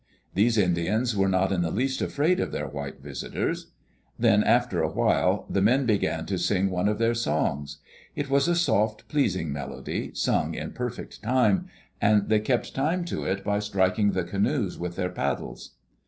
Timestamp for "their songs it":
6.97-8.29